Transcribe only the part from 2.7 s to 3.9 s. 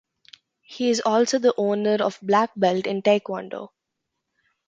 in taekwondo.